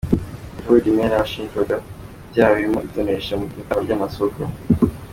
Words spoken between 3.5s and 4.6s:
itangwa ry’amasoko.